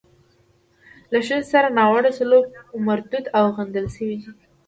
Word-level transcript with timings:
له 1.11 1.19
ښځې 1.27 1.45
سره 1.53 1.67
ناوړه 1.77 2.11
سلوک 2.19 2.45
مردود 2.87 3.25
او 3.37 3.43
غندل 3.55 3.85
شوی 3.95 4.15
دی. 4.21 4.31